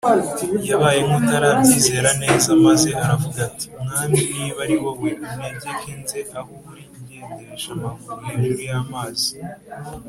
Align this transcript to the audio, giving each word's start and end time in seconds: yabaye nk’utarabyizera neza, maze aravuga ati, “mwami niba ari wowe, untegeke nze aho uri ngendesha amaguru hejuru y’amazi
yabaye 0.69 0.99
nk’utarabyizera 1.05 2.09
neza, 2.23 2.49
maze 2.65 2.89
aravuga 3.03 3.37
ati, 3.49 3.65
“mwami 3.83 4.19
niba 4.33 4.59
ari 4.65 4.75
wowe, 4.83 5.11
untegeke 5.27 5.89
nze 6.01 6.19
aho 6.39 6.53
uri 6.69 6.83
ngendesha 6.89 7.69
amaguru 7.75 8.15
hejuru 8.27 8.61
y’amazi 8.69 9.29